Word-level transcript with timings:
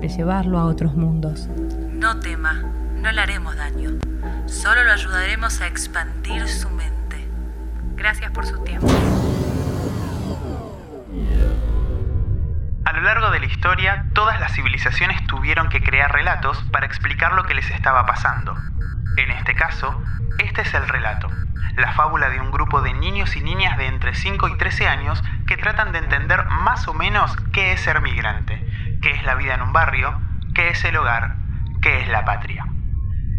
de 0.00 0.08
llevarlo 0.08 0.58
a 0.58 0.64
otros 0.64 0.94
mundos. 0.94 1.48
no 1.92 2.20
tema, 2.20 2.62
no 2.96 3.10
le 3.10 3.20
haremos 3.20 3.56
daño. 3.56 3.90
Solo 4.46 4.84
lo 4.84 4.92
ayudaremos 4.92 5.60
a 5.60 5.66
expandir 5.66 6.48
su 6.48 6.70
mente. 6.70 7.28
Gracias 7.96 8.30
por 8.30 8.46
su 8.46 8.62
tiempo. 8.62 8.86
A 12.84 12.92
lo 12.92 13.00
largo 13.02 13.30
de 13.30 13.40
la 13.40 13.46
historia, 13.46 14.06
todas 14.14 14.40
las 14.40 14.52
civilizaciones 14.52 15.26
tuvieron 15.26 15.68
que 15.68 15.82
crear 15.82 16.12
relatos 16.12 16.62
para 16.72 16.86
explicar 16.86 17.32
lo 17.32 17.44
que 17.44 17.54
les 17.54 17.70
estaba 17.70 18.06
pasando. 18.06 18.56
En 19.16 19.30
este 19.32 19.54
caso, 19.54 20.00
este 20.38 20.62
es 20.62 20.72
el 20.74 20.88
relato, 20.88 21.28
la 21.76 21.92
fábula 21.92 22.28
de 22.30 22.40
un 22.40 22.50
grupo 22.50 22.80
de 22.80 22.94
niños 22.94 23.36
y 23.36 23.42
niñas 23.42 23.76
de 23.76 23.86
entre 23.86 24.14
5 24.14 24.48
y 24.48 24.56
13 24.56 24.88
años 24.88 25.22
que 25.46 25.56
tratan 25.56 25.92
de 25.92 25.98
entender 25.98 26.44
más 26.46 26.88
o 26.88 26.94
menos 26.94 27.36
qué 27.52 27.72
es 27.72 27.80
ser 27.80 28.00
migrante, 28.00 28.64
qué 29.02 29.10
es 29.10 29.24
la 29.24 29.34
vida 29.34 29.54
en 29.54 29.62
un 29.62 29.72
barrio, 29.72 30.20
qué 30.54 30.70
es 30.70 30.84
el 30.84 30.96
hogar, 30.96 31.36
qué 31.82 32.02
es 32.02 32.08
la 32.08 32.24
patria. 32.24 32.64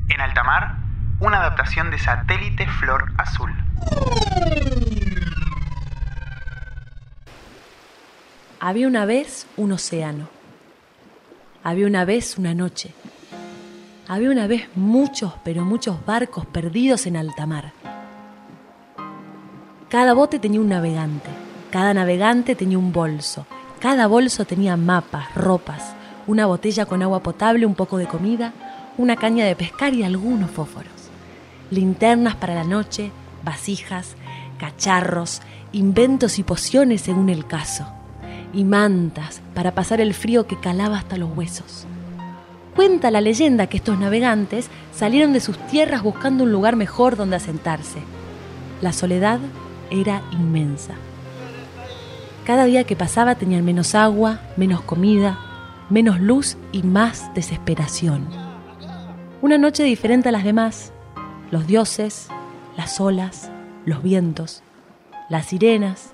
En 0.09 0.21
Altamar, 0.21 0.77
una 1.19 1.37
adaptación 1.37 1.91
de 1.91 1.99
Satélite 1.99 2.65
Flor 2.67 3.11
Azul. 3.17 3.53
Había 8.59 8.87
una 8.87 9.05
vez 9.05 9.47
un 9.57 9.71
océano. 9.71 10.29
Había 11.63 11.87
una 11.87 12.05
vez 12.05 12.37
una 12.37 12.53
noche. 12.53 12.93
Había 14.07 14.31
una 14.31 14.47
vez 14.47 14.69
muchos, 14.75 15.33
pero 15.43 15.63
muchos 15.63 16.05
barcos 16.05 16.45
perdidos 16.45 17.05
en 17.05 17.15
alta 17.15 17.45
mar. 17.45 17.71
Cada 19.89 20.13
bote 20.13 20.39
tenía 20.39 20.59
un 20.59 20.69
navegante. 20.69 21.29
Cada 21.71 21.93
navegante 21.93 22.55
tenía 22.55 22.77
un 22.77 22.91
bolso. 22.91 23.45
Cada 23.79 24.07
bolso 24.07 24.43
tenía 24.43 24.75
mapas, 24.75 25.33
ropas, 25.35 25.93
una 26.27 26.45
botella 26.45 26.85
con 26.85 27.01
agua 27.01 27.23
potable, 27.23 27.65
un 27.65 27.75
poco 27.75 27.97
de 27.97 28.07
comida, 28.07 28.51
una 28.97 29.15
caña 29.15 29.45
de 29.45 29.55
pescar 29.55 29.93
y 29.93 30.03
algunos 30.03 30.51
fósforos. 30.51 30.91
Linternas 31.71 32.35
para 32.35 32.55
la 32.55 32.65
noche, 32.65 33.11
vasijas, 33.45 34.15
cacharros, 34.57 35.41
inventos 35.71 36.39
y 36.39 36.43
pociones 36.43 37.01
según 37.01 37.29
el 37.29 37.47
caso. 37.47 37.85
Y 38.53 38.65
mantas 38.65 39.41
para 39.53 39.73
pasar 39.73 40.01
el 40.01 40.13
frío 40.13 40.45
que 40.45 40.59
calaba 40.59 40.97
hasta 40.97 41.15
los 41.15 41.29
huesos. 41.37 41.85
Cuenta 42.75 43.11
la 43.11 43.21
leyenda 43.21 43.67
que 43.67 43.77
estos 43.77 43.97
navegantes 43.97 44.69
salieron 44.93 45.31
de 45.31 45.39
sus 45.39 45.57
tierras 45.67 46.03
buscando 46.03 46.43
un 46.43 46.51
lugar 46.51 46.75
mejor 46.75 47.15
donde 47.15 47.37
asentarse. 47.37 47.99
La 48.81 48.91
soledad 48.91 49.39
era 49.89 50.21
inmensa. 50.33 50.95
Cada 52.49 52.65
día 52.65 52.83
que 52.83 52.95
pasaba 52.95 53.35
tenían 53.35 53.63
menos 53.63 53.93
agua, 53.93 54.39
menos 54.57 54.81
comida, 54.81 55.37
menos 55.91 56.19
luz 56.19 56.57
y 56.71 56.81
más 56.81 57.31
desesperación. 57.35 58.27
Una 59.43 59.59
noche 59.59 59.83
diferente 59.83 60.29
a 60.29 60.31
las 60.31 60.43
demás, 60.43 60.91
los 61.51 61.67
dioses, 61.67 62.27
las 62.75 62.99
olas, 62.99 63.51
los 63.85 64.01
vientos, 64.01 64.63
las 65.29 65.45
sirenas, 65.45 66.13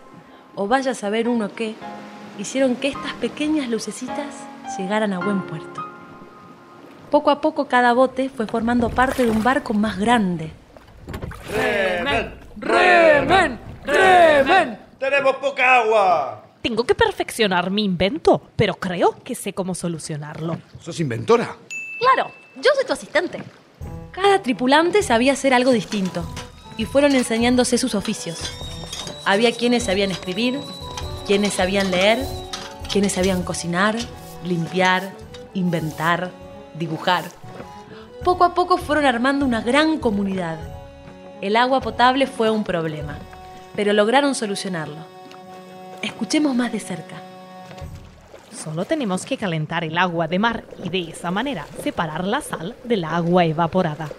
o 0.56 0.68
vaya 0.68 0.92
a 0.92 0.96
saber 0.96 1.30
uno 1.30 1.56
qué, 1.56 1.76
hicieron 2.38 2.76
que 2.76 2.90
estas 2.90 3.14
pequeñas 3.14 3.70
lucecitas 3.70 4.36
llegaran 4.78 5.14
a 5.14 5.20
buen 5.20 5.42
puerto. 5.44 5.86
Poco 7.12 7.32
a 7.32 7.40
poco 7.40 7.70
cada 7.70 7.94
bote 7.94 8.28
fue 8.28 8.46
formando 8.46 8.90
parte 8.90 9.24
de 9.24 9.32
un 9.32 9.42
barco 9.42 9.74
más 9.74 9.98
grande. 9.98 10.52
¡Remen! 11.50 12.34
¡Remen! 12.58 13.58
¡Remen! 13.86 14.85
¡Tenemos 15.08 15.36
poca 15.36 15.76
agua! 15.82 16.44
Tengo 16.64 16.84
que 16.84 16.96
perfeccionar 16.96 17.70
mi 17.70 17.84
invento, 17.84 18.42
pero 18.56 18.74
creo 18.74 19.16
que 19.24 19.36
sé 19.36 19.54
cómo 19.54 19.76
solucionarlo. 19.76 20.58
¿Sos 20.82 21.00
inventora? 21.00 21.58
Claro, 22.00 22.32
yo 22.56 22.72
soy 22.74 22.86
tu 22.88 22.94
asistente. 22.94 23.44
Cada 24.12 24.42
tripulante 24.42 25.04
sabía 25.04 25.34
hacer 25.34 25.54
algo 25.54 25.70
distinto 25.74 26.26
y 26.76 26.86
fueron 26.86 27.14
enseñándose 27.14 27.78
sus 27.78 27.94
oficios. 27.94 28.52
Había 29.26 29.52
quienes 29.52 29.84
sabían 29.84 30.10
escribir, 30.10 30.60
quienes 31.28 31.54
sabían 31.54 31.92
leer, 31.92 32.26
quienes 32.92 33.14
sabían 33.14 33.44
cocinar, 33.44 33.96
limpiar, 34.44 35.14
inventar, 35.54 36.32
dibujar. 36.80 37.26
Poco 38.24 38.44
a 38.44 38.56
poco 38.56 38.78
fueron 38.78 39.06
armando 39.06 39.46
una 39.46 39.62
gran 39.62 40.00
comunidad. 40.00 40.58
El 41.42 41.58
agua 41.58 41.80
potable 41.80 42.26
fue 42.26 42.50
un 42.50 42.64
problema, 42.64 43.20
pero 43.76 43.94
lograron 43.94 44.36
solucionarlo. 44.36 44.98
Escuchemos 46.02 46.56
más 46.56 46.72
de 46.72 46.80
cerca. 46.80 47.22
Solo 48.52 48.86
tenemos 48.86 49.26
que 49.26 49.38
calentar 49.38 49.84
el 49.84 49.98
agua 49.98 50.28
de 50.28 50.40
mar 50.40 50.64
y 50.84 50.90
de 50.90 51.12
esa 51.12 51.30
manera 51.30 51.68
separar 51.84 52.24
la 52.24 52.42
sal 52.42 52.76
del 52.84 53.04
agua 53.04 53.46
evaporada. 53.46 54.10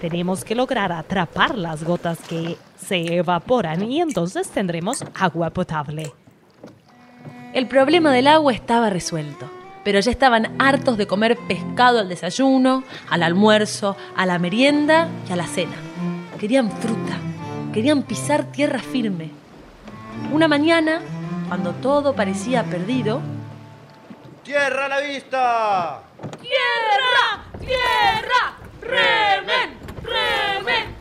Tenemos 0.00 0.44
que 0.44 0.54
lograr 0.54 0.92
atrapar 0.92 1.56
las 1.56 1.82
gotas 1.82 2.18
que 2.18 2.56
se 2.78 3.16
evaporan 3.16 3.82
y 3.90 4.00
entonces 4.00 4.50
tendremos 4.50 5.04
agua 5.14 5.50
potable. 5.50 6.12
El 7.54 7.66
problema 7.66 8.12
del 8.12 8.26
agua 8.26 8.52
estaba 8.52 8.90
resuelto, 8.90 9.50
pero 9.82 9.98
ya 10.00 10.10
estaban 10.10 10.54
hartos 10.60 10.98
de 10.98 11.06
comer 11.06 11.38
pescado 11.48 11.98
al 11.98 12.08
desayuno, 12.08 12.84
al 13.08 13.22
almuerzo, 13.22 13.96
a 14.14 14.26
la 14.26 14.38
merienda 14.38 15.08
y 15.28 15.32
a 15.32 15.36
la 15.36 15.46
cena. 15.46 15.76
Querían 16.38 16.70
fruta, 16.70 17.18
querían 17.76 18.04
pisar 18.04 18.50
tierra 18.52 18.78
firme. 18.78 19.32
Una 20.32 20.48
mañana, 20.48 21.02
cuando 21.46 21.74
todo 21.74 22.16
parecía 22.16 22.64
perdido, 22.64 23.20
¡Tierra 24.42 24.86
a 24.86 24.88
la 24.88 25.00
vista! 25.00 26.02
¡Tierra! 26.40 27.44
¡Tierra! 27.60 28.56
¡Remen! 28.80 29.78
¡Remen! 30.02 30.96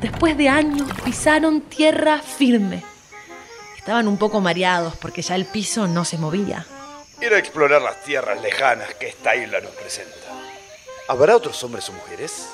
después 0.00 0.36
de 0.36 0.48
años 0.48 0.88
pisaron 1.04 1.60
tierra 1.60 2.18
firme. 2.20 2.82
Estaban 3.78 4.08
un 4.08 4.18
poco 4.18 4.40
mareados 4.40 4.96
porque 4.96 5.22
ya 5.22 5.36
el 5.36 5.44
piso 5.44 5.86
no 5.86 6.04
se 6.04 6.18
movía. 6.18 6.66
Ir 7.22 7.32
a 7.32 7.38
explorar 7.38 7.80
las 7.80 8.02
tierras 8.02 8.42
lejanas 8.42 8.92
que 8.94 9.06
esta 9.06 9.36
isla 9.36 9.60
nos 9.60 9.70
presenta. 9.70 10.16
¿Habrá 11.06 11.36
otros 11.36 11.62
hombres 11.62 11.88
o 11.90 11.92
mujeres? 11.92 12.48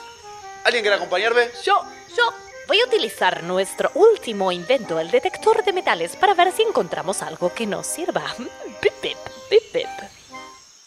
¿Alguien 0.64 0.82
quiere 0.82 0.96
acompañarme? 0.96 1.48
Yo, 1.64 1.82
yo 2.14 2.51
voy 2.72 2.80
a 2.80 2.86
utilizar 2.86 3.42
nuestro 3.42 3.90
último 3.94 4.50
invento, 4.50 4.98
el 4.98 5.10
detector 5.10 5.62
de 5.62 5.74
metales, 5.74 6.16
para 6.16 6.32
ver 6.32 6.52
si 6.52 6.62
encontramos 6.62 7.20
algo 7.20 7.52
que 7.52 7.66
nos 7.66 7.86
sirva. 7.86 8.22
Pip, 8.80 8.94
pip, 9.02 9.18
pip, 9.50 9.62
pip. 9.74 9.86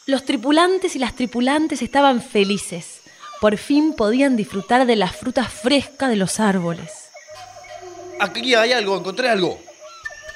Los 0.08 0.26
tripulantes 0.26 0.96
y 0.96 1.00
las 1.00 1.14
tripulantes 1.14 1.84
estaban 1.84 2.24
felices. 2.24 3.02
Por 3.40 3.58
fin 3.58 3.94
podían 3.94 4.36
disfrutar 4.36 4.88
de 4.88 4.96
las 4.96 5.16
frutas 5.16 5.54
frescas 5.54 6.10
de 6.10 6.16
los 6.16 6.40
árboles. 6.40 6.92
Aquí 8.20 8.56
hay 8.56 8.72
algo, 8.74 8.98
encontré 8.98 9.30
algo. 9.30 9.60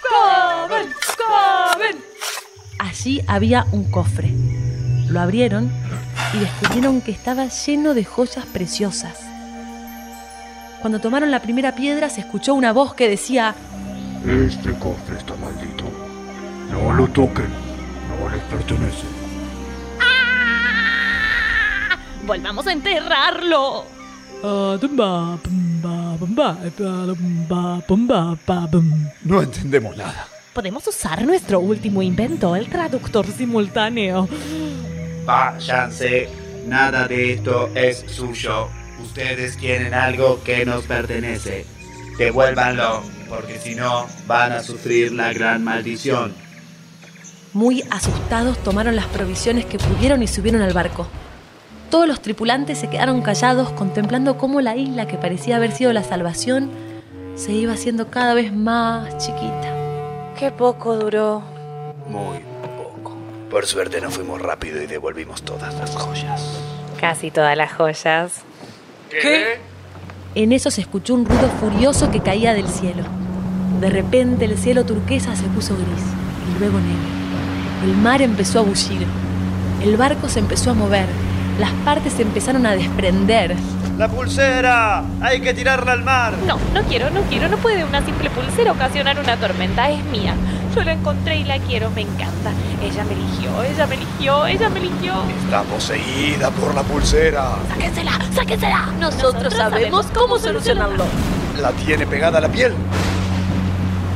¡Comen! 0.08 0.94
¡Comen! 1.18 2.06
Allí 2.78 3.24
había 3.26 3.66
un 3.72 3.90
cofre. 3.90 4.30
Lo 5.08 5.20
abrieron 5.20 5.72
y 6.32 6.38
descubrieron 6.42 7.02
que 7.02 7.10
estaba 7.10 7.48
lleno 7.48 7.96
de 7.96 8.06
joyas 8.06 8.46
preciosas. 8.46 9.29
Cuando 10.82 11.00
tomaron 11.00 11.30
la 11.30 11.42
primera 11.42 11.76
piedra 11.76 12.10
se 12.10 12.22
escuchó 12.22 12.54
una 12.54 12.72
voz 12.72 12.94
que 12.94 13.10
decía, 13.10 13.54
Este 14.26 14.72
cofre 14.74 15.18
está 15.18 15.36
maldito. 15.36 15.86
No 16.72 16.94
lo 16.94 17.08
toquen. 17.08 17.50
No 18.10 18.30
les 18.30 18.42
pertenece. 18.44 19.06
Volvamos 22.26 22.68
a 22.68 22.72
enterrarlo. 22.74 23.86
No 29.24 29.42
entendemos 29.42 29.98
nada. 29.98 30.28
Podemos 30.54 30.88
usar 30.88 31.26
nuestro 31.26 31.60
último 31.60 32.02
invento, 32.02 32.56
el 32.56 32.70
traductor 32.70 33.26
simultáneo. 33.26 34.30
Váyanse. 35.26 36.30
Nada 36.68 37.08
de 37.08 37.34
esto 37.34 37.70
es 37.76 38.06
suyo. 38.08 38.70
Ustedes 39.04 39.58
tienen 39.58 39.94
algo 39.94 40.42
que 40.44 40.66
nos 40.66 40.86
pertenece. 40.86 41.66
Devuélvanlo, 42.18 43.02
porque 43.30 43.60
si 43.60 43.76
no, 43.76 44.08
van 44.28 44.52
a 44.52 44.62
sufrir 44.62 45.12
la 45.12 45.32
gran 45.34 45.64
maldición. 45.64 46.34
Muy 47.54 47.84
asustados 47.90 48.58
tomaron 48.60 48.96
las 48.96 49.06
provisiones 49.06 49.66
que 49.66 49.80
pudieron 49.80 50.22
y 50.22 50.28
subieron 50.28 50.62
al 50.62 50.74
barco. 50.74 51.08
Todos 51.90 52.08
los 52.08 52.22
tripulantes 52.22 52.78
se 52.78 52.90
quedaron 52.90 53.22
callados 53.22 53.72
contemplando 53.72 54.38
cómo 54.38 54.62
la 54.62 54.76
isla 54.76 55.08
que 55.08 55.18
parecía 55.18 55.56
haber 55.56 55.72
sido 55.72 55.92
la 55.92 56.04
salvación 56.04 56.70
se 57.36 57.54
iba 57.54 57.74
haciendo 57.74 58.12
cada 58.12 58.34
vez 58.34 58.54
más 58.54 59.18
chiquita. 59.18 59.74
Qué 60.38 60.52
poco 60.52 60.96
duró. 60.98 61.42
Muy 62.08 62.40
poco. 62.76 63.18
Por 63.50 63.66
suerte 63.66 64.02
no 64.02 64.12
fuimos 64.12 64.42
rápido 64.42 64.82
y 64.82 64.86
devolvimos 64.86 65.42
todas 65.42 65.74
las 65.76 65.96
joyas. 65.96 66.62
Casi 67.00 67.32
todas 67.32 67.58
las 67.58 67.74
joyas. 67.74 68.44
¿Qué? 69.10 69.60
En 70.36 70.52
eso 70.52 70.70
se 70.70 70.82
escuchó 70.82 71.16
un 71.16 71.26
ruido 71.26 71.50
furioso 71.60 72.12
que 72.12 72.20
caía 72.20 72.54
del 72.54 72.68
cielo. 72.68 73.04
De 73.82 73.90
repente 73.90 74.46
el 74.46 74.58
cielo 74.58 74.86
turquesa 74.86 75.36
se 75.36 75.46
puso 75.46 75.76
gris 75.76 76.06
y 76.56 76.60
luego 76.60 76.80
negro. 76.80 77.20
El 77.84 77.96
mar 77.96 78.22
empezó 78.22 78.60
a 78.60 78.62
bullir. 78.64 79.08
El 79.82 79.98
barco 79.98 80.30
se 80.30 80.40
empezó 80.40 80.72
a 80.72 80.74
mover. 80.74 81.08
Las 81.60 81.72
partes 81.84 82.14
se 82.14 82.22
empezaron 82.22 82.66
a 82.66 82.76
desprender. 82.76 83.56
¡La 83.98 84.08
pulsera! 84.08 85.04
¡Hay 85.22 85.42
que 85.42 85.54
tirarla 85.54 85.94
al 85.94 86.04
mar! 86.04 86.34
No, 86.46 86.58
no 86.74 86.84
quiero, 86.84 87.10
no 87.10 87.22
quiero. 87.24 87.50
No 87.50 87.58
puede 87.58 87.84
una 87.84 88.06
simple 88.06 88.30
pulsera 88.30 88.72
ocasionar 88.72 89.20
una 89.20 89.38
tormenta. 89.38 89.90
Es 89.90 90.04
mía. 90.06 90.36
Yo 90.76 90.84
la 90.84 90.94
encontré 90.94 91.38
y 91.38 91.44
la 91.44 91.58
quiero. 91.60 91.90
Me 91.92 92.02
encanta. 92.02 92.52
Ella 92.82 93.04
me 93.04 93.14
eligió, 93.14 93.64
ella 93.64 93.88
me 93.88 93.96
eligió, 93.96 94.46
ella 94.46 94.70
me 94.70 94.80
eligió. 94.80 95.14
Está 95.44 95.64
poseída 95.64 96.52
por 96.52 96.74
la 96.76 96.84
pulsera. 96.84 97.56
¡Sáquensela! 97.70 98.20
¡Sáquensela! 98.34 98.86
Nosotros 99.00 99.54
sabemos 99.54 100.06
cómo 100.14 100.38
solucionarlo. 100.38 101.06
La 101.60 101.72
tiene 101.72 102.06
pegada 102.06 102.38
a 102.38 102.42
la 102.42 102.50
piel. 102.50 102.74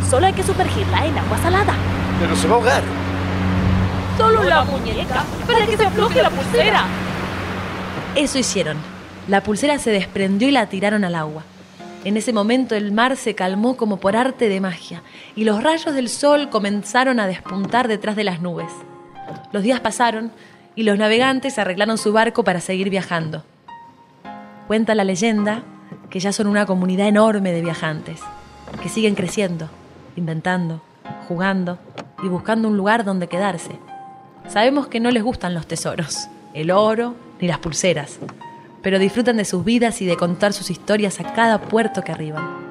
Solo 0.09 0.27
hay 0.27 0.33
que 0.33 0.43
sumergirla 0.43 1.05
en 1.05 1.17
agua 1.17 1.37
salada. 1.39 1.73
Pero 2.19 2.35
se 2.35 2.47
va 2.47 2.53
a 2.53 2.57
ahogar. 2.57 2.83
Solo 4.17 4.43
la 4.43 4.63
muñeca 4.63 5.23
para 5.47 5.65
que 5.65 5.75
se 5.75 5.85
afloje 5.85 6.21
la 6.21 6.29
pulsera. 6.29 6.85
Eso 8.15 8.37
hicieron. 8.37 8.77
La 9.27 9.41
pulsera 9.41 9.79
se 9.79 9.89
desprendió 9.89 10.47
y 10.47 10.51
la 10.51 10.67
tiraron 10.67 11.03
al 11.03 11.15
agua. 11.15 11.43
En 12.03 12.17
ese 12.17 12.33
momento 12.33 12.75
el 12.75 12.91
mar 12.91 13.15
se 13.15 13.33
calmó 13.33 13.77
como 13.77 13.97
por 13.97 14.17
arte 14.17 14.49
de 14.49 14.59
magia 14.59 15.01
y 15.37 15.45
los 15.45 15.63
rayos 15.63 15.95
del 15.95 16.09
sol 16.09 16.49
comenzaron 16.49 17.19
a 17.19 17.27
despuntar 17.27 17.87
detrás 17.87 18.17
de 18.17 18.25
las 18.25 18.41
nubes. 18.41 18.71
Los 19.53 19.63
días 19.63 19.79
pasaron 19.79 20.31
y 20.75 20.83
los 20.83 20.97
navegantes 20.97 21.57
arreglaron 21.59 21.97
su 21.97 22.11
barco 22.11 22.43
para 22.43 22.59
seguir 22.59 22.89
viajando. 22.89 23.45
Cuenta 24.67 24.95
la 24.95 25.05
leyenda 25.05 25.63
que 26.09 26.19
ya 26.19 26.33
son 26.33 26.47
una 26.47 26.65
comunidad 26.65 27.07
enorme 27.07 27.53
de 27.53 27.61
viajantes, 27.61 28.19
que 28.81 28.89
siguen 28.89 29.15
creciendo, 29.15 29.69
inventando, 30.17 30.81
jugando 31.29 31.79
y 32.21 32.27
buscando 32.27 32.67
un 32.67 32.75
lugar 32.75 33.05
donde 33.05 33.27
quedarse. 33.27 33.79
Sabemos 34.49 34.87
que 34.87 34.99
no 34.99 35.09
les 35.09 35.23
gustan 35.23 35.53
los 35.53 35.67
tesoros, 35.67 36.27
el 36.53 36.69
oro 36.71 37.15
ni 37.39 37.47
las 37.47 37.59
pulseras, 37.59 38.19
pero 38.83 38.99
disfrutan 38.99 39.37
de 39.37 39.45
sus 39.45 39.65
vidas 39.65 39.99
y 40.03 40.05
de 40.05 40.17
contar 40.17 40.53
sus 40.53 40.69
historias 40.69 41.19
a 41.19 41.33
cada 41.33 41.59
puerto 41.59 42.03
que 42.03 42.11
arriban. 42.11 42.62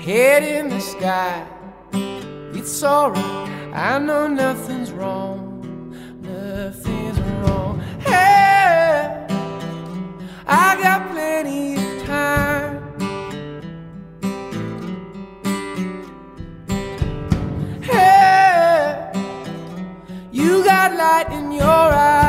Head 0.00 0.42
in 0.42 0.68
the 0.70 0.80
sky. 0.80 1.46
It's 2.54 2.82
alright, 2.82 3.48
I 3.74 3.98
know 3.98 4.26
nothing's 4.28 4.92
wrong. 4.92 5.36
Nothing's 6.22 7.20
wrong. 7.20 7.80
Hey, 8.00 9.26
I 10.46 10.80
got 10.82 11.10
plenty 11.10 11.74
of 11.74 12.06
time. 12.06 12.80
Hey, 17.82 19.12
you 20.32 20.64
got 20.64 20.94
light 20.96 21.30
in 21.30 21.52
your 21.52 21.64
eyes, 21.66 22.19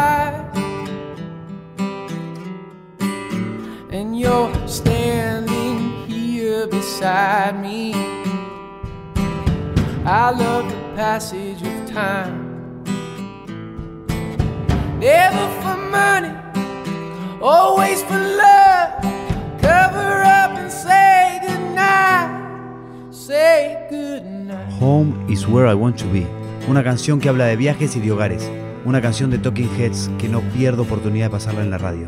Home 24.80 25.26
is 25.28 25.48
where 25.48 25.68
I 25.68 25.74
want 25.74 25.98
to 25.98 26.06
be. 26.12 26.28
Una 26.70 26.84
canción 26.84 27.20
que 27.20 27.30
habla 27.30 27.46
de 27.46 27.56
viajes 27.56 27.96
y 27.96 28.00
de 28.00 28.12
hogares. 28.12 28.48
Una 28.86 29.02
canción 29.02 29.32
de 29.32 29.40
Talking 29.40 29.70
Heads 29.76 30.12
que 30.20 30.30
no 30.30 30.42
pierdo 30.42 30.84
oportunidad 30.84 31.26
de 31.26 31.32
pasarla 31.32 31.62
en 31.64 31.72
la 31.72 31.80
radio. 31.80 32.06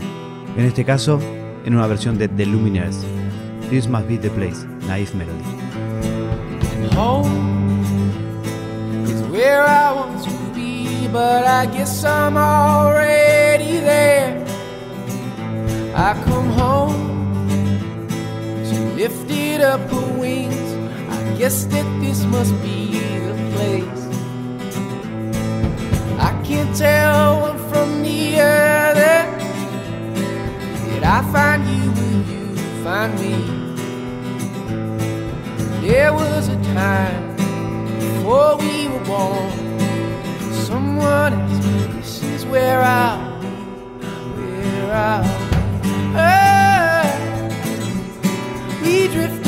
En 0.55 0.65
este 0.65 0.85
caso, 0.85 1.19
en 1.65 1.75
una 1.75 1.88
versión 1.88 2.19
de 2.19 2.27
The 2.27 2.45
Luminaires. 2.45 3.03
This 3.73 3.87
must 3.87 4.07
be 4.07 4.17
the 4.17 4.29
place, 4.29 4.61
Naive 4.85 5.15
Melody. 5.15 5.43
Home 6.93 7.81
is 9.07 9.19
where 9.33 9.63
I 9.63 9.91
want 9.91 10.23
to 10.25 10.53
be, 10.53 11.07
but 11.07 11.43
I 11.43 11.65
guess 11.65 12.03
I'm 12.03 12.37
already 12.37 13.79
there. 13.79 14.45
I 15.95 16.13
come 16.25 16.49
home, 16.51 18.07
she 18.63 18.77
lifted 18.93 19.61
up 19.61 19.81
her 19.89 20.19
wings. 20.19 20.69
I 21.09 21.35
guess 21.39 21.65
that 21.65 21.87
this 21.99 22.23
must 22.25 22.53
be 22.61 22.99
the 23.25 23.33
place. 23.55 24.03
I 26.19 26.31
can't 26.45 26.77
tell 26.77 27.41
one 27.41 27.57
from 27.71 28.03
the 28.03 28.39
other. 28.39 29.17
Did 30.91 31.01
I 31.01 31.23
find 31.33 31.65
you 31.65 31.89
when 31.97 32.17
you 32.29 32.83
find 32.83 33.19
me? 33.19 33.52
There 35.93 36.12
was 36.12 36.47
a 36.47 36.55
time 36.73 37.35
before 38.00 38.57
we 38.57 38.88
were 38.88 39.05
born. 39.05 39.51
Someone 40.51 41.33
asked 41.33 41.63
me, 41.67 41.85
This 42.00 42.23
is 42.23 42.45
where 42.47 42.81
be, 42.81 43.19
where 44.35 44.91
be. 44.91 45.23
Oh, 46.17 47.05
we 48.81 49.07
drift 49.07 49.42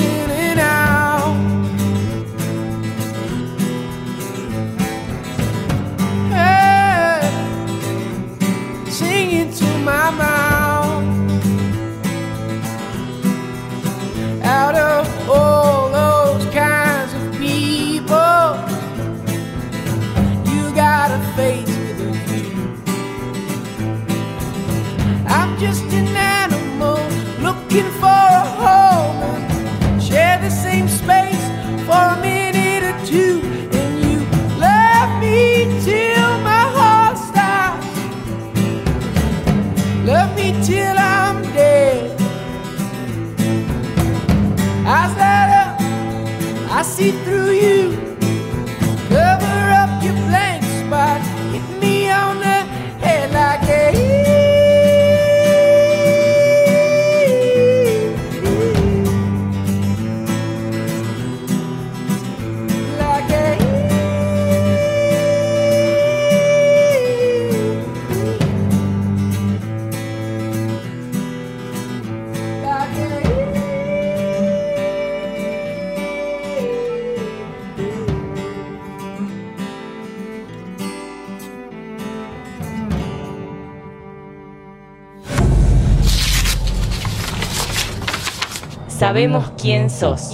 Sabemos 89.06 89.52
quién 89.62 89.92
sos. 89.92 90.32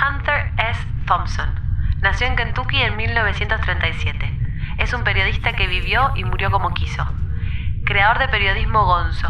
Hunter 0.00 0.50
S. 0.56 0.80
Thompson 1.06 1.50
nació 2.00 2.26
en 2.26 2.36
Kentucky 2.36 2.80
en 2.80 2.96
1937. 2.96 4.38
Es 4.78 4.94
un 4.94 5.04
periodista 5.04 5.52
que 5.52 5.66
vivió 5.66 6.10
y 6.14 6.24
murió 6.24 6.50
como 6.50 6.72
quiso. 6.72 7.06
Creador 7.84 8.18
de 8.18 8.28
periodismo 8.28 8.86
gonzo. 8.86 9.28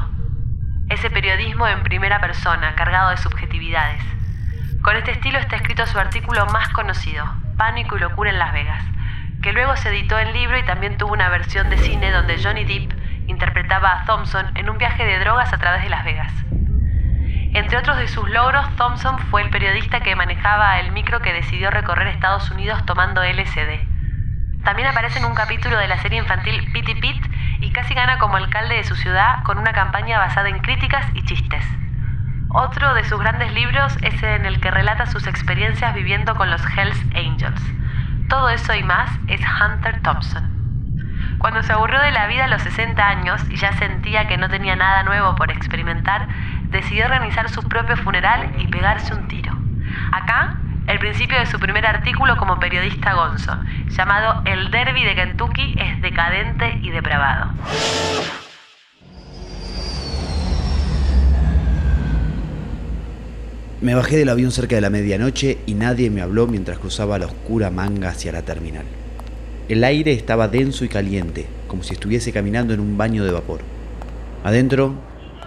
Ese 0.91 1.11
periodismo 1.11 1.67
en 1.67 1.83
primera 1.83 2.21
persona, 2.21 2.77
cargado 2.77 3.11
de 3.11 3.17
subjetividades. 3.17 4.05
Con 4.81 4.95
este 4.95 5.11
estilo 5.11 5.41
está 5.41 5.57
escrito 5.57 5.89
su 5.89 5.99
artículo 5.99 6.47
más 6.47 6.69
conocido, 6.69 7.25
Pánico 7.57 7.97
y 7.97 8.01
Locura 8.01 8.31
en 8.31 8.39
Las 8.39 8.53
Vegas, 8.53 8.85
que 9.43 9.53
luego 9.53 9.77
se 9.77 9.89
editó 9.89 10.19
en 10.19 10.33
libro 10.33 10.57
y 10.57 10.65
también 10.65 10.97
tuvo 10.97 11.13
una 11.13 11.29
versión 11.29 11.69
de 11.69 11.77
cine 11.77 12.13
donde 12.13 12.41
Johnny 12.41 12.65
Depp 12.65 12.93
interpretaba 13.27 13.93
a 13.93 14.05
Thompson 14.05 14.47
en 14.55 14.71
un 14.71 14.79
viaje 14.79 15.05
de 15.05 15.19
drogas 15.19 15.53
a 15.53 15.59
través 15.59 15.83
de 15.83 15.91
Las 15.91 16.05
Vegas. 16.05 16.33
Entre 17.55 17.77
otros 17.77 17.99
de 17.99 18.09
sus 18.09 18.31
logros, 18.31 18.65
Thompson 18.77 19.19
fue 19.31 19.43
el 19.43 19.51
periodista 19.51 20.01
que 20.01 20.17
manejaba 20.17 20.79
el 20.79 20.93
micro 20.93 21.21
que 21.21 21.33
decidió 21.33 21.71
recorrer 21.71 22.07
Estados 22.07 22.51
Unidos 22.51 22.87
tomando 22.87 23.23
LSD. 23.23 23.81
También 24.65 24.89
aparece 24.89 25.19
en 25.19 25.25
un 25.25 25.35
capítulo 25.35 25.77
de 25.77 25.89
la 25.89 25.99
serie 25.99 26.19
infantil 26.19 26.73
Pitty 26.73 26.95
Pit 26.95 27.27
y 27.61 27.73
casi 27.73 27.95
gana 27.95 28.19
como 28.19 28.37
alcalde 28.37 28.77
de 28.77 28.85
su 28.85 28.95
ciudad 28.95 29.43
con 29.43 29.59
una 29.59 29.73
campaña 29.73 30.19
basada 30.19 30.49
en 30.49 30.61
críticas 30.61 31.05
y 31.15 31.25
chistes. 31.25 31.65
Otro 32.49 32.95
de 32.95 33.05
sus 33.05 33.19
grandes 33.19 33.53
libros 33.53 33.97
es 34.03 34.23
en 34.23 34.47
el 34.47 34.61
que 34.61 34.71
relata 34.71 35.07
sus 35.07 35.27
experiencias 35.27 35.95
viviendo 35.95 36.37
con 36.37 36.51
los 36.51 36.63
Hells 36.77 37.05
Angels. 37.15 37.63
Todo 38.29 38.49
eso 38.49 38.75
y 38.75 38.83
más 38.83 39.11
es 39.29 39.41
Hunter 39.61 40.00
Thompson. 40.02 40.62
Cuando 41.38 41.62
se 41.62 41.73
aburrió 41.73 42.00
de 42.00 42.12
la 42.12 42.29
vida 42.29 42.45
a 42.45 42.49
los 42.49 42.62
60 42.62 43.05
años 43.07 43.43
y 43.50 43.57
ya 43.57 43.73
sentía 43.73 44.29
que 44.29 44.37
no 44.37 44.49
tenía 44.49 44.76
nada 44.76 45.02
nuevo 45.02 45.35
por 45.35 45.50
experimentar, 45.50 46.29
decidió 46.71 47.07
organizar 47.07 47.49
su 47.49 47.62
propio 47.69 47.97
funeral 47.97 48.52
y 48.59 48.69
pegarse 48.69 49.14
un 49.14 49.26
tiro. 49.29 49.52
Acá, 50.12 50.55
el 50.87 50.99
principio 50.99 51.38
de 51.38 51.47
su 51.47 51.59
primer 51.59 51.87
artículo 51.87 52.37
como 52.37 52.59
periodista 52.59 53.14
gonzo, 53.14 53.57
llamado 53.88 54.43
El 54.45 54.71
Derby 54.71 55.05
de 55.05 55.14
Kentucky 55.14 55.75
es 55.79 56.00
decadente 56.00 56.79
y 56.83 56.91
depravado. 56.91 57.50
Me 63.83 63.97
bajé 63.97 64.17
del 64.17 64.29
avión 64.29 64.53
cerca 64.53 64.77
de 64.77 64.81
la 64.81 64.91
medianoche 64.91 65.59
y 65.67 65.75
nadie 65.75 66.09
me 66.09 66.23
habló 66.23 66.47
mientras 66.47 66.79
cruzaba 66.79 67.19
la 67.19 67.27
oscura 67.27 67.69
manga 67.69 68.11
hacia 68.11 68.31
la 68.31 68.43
terminal. 68.43 68.85
El 69.69 69.83
aire 69.83 70.12
estaba 70.12 70.47
denso 70.47 70.85
y 70.85 70.89
caliente, 70.89 71.47
como 71.67 71.83
si 71.83 71.95
estuviese 71.95 72.31
caminando 72.31 72.75
en 72.75 72.79
un 72.79 72.97
baño 72.97 73.25
de 73.25 73.33
vapor. 73.33 73.59
Adentro, 74.45 74.95